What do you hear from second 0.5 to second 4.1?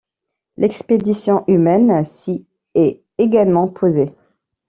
L'expédition humaine s'y est également posée.